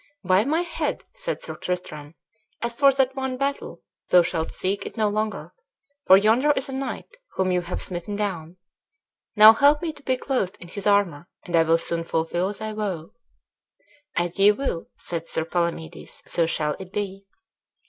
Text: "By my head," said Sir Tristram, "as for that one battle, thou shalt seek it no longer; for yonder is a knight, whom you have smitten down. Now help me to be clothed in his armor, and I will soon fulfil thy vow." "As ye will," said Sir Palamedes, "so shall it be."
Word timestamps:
"By 0.23 0.45
my 0.45 0.61
head," 0.61 1.03
said 1.13 1.43
Sir 1.43 1.55
Tristram, 1.55 2.15
"as 2.63 2.73
for 2.73 2.91
that 2.93 3.15
one 3.15 3.37
battle, 3.37 3.83
thou 4.09 4.23
shalt 4.23 4.51
seek 4.51 4.83
it 4.83 4.97
no 4.97 5.07
longer; 5.09 5.53
for 6.07 6.17
yonder 6.17 6.51
is 6.55 6.67
a 6.69 6.73
knight, 6.73 7.17
whom 7.35 7.51
you 7.51 7.61
have 7.61 7.83
smitten 7.83 8.15
down. 8.15 8.57
Now 9.35 9.53
help 9.53 9.79
me 9.83 9.93
to 9.93 10.01
be 10.01 10.17
clothed 10.17 10.57
in 10.59 10.69
his 10.69 10.87
armor, 10.87 11.27
and 11.45 11.55
I 11.55 11.61
will 11.61 11.77
soon 11.77 12.03
fulfil 12.03 12.51
thy 12.51 12.73
vow." 12.73 13.11
"As 14.15 14.39
ye 14.39 14.51
will," 14.51 14.87
said 14.95 15.27
Sir 15.27 15.45
Palamedes, 15.45 16.23
"so 16.25 16.47
shall 16.47 16.75
it 16.79 16.91
be." 16.91 17.27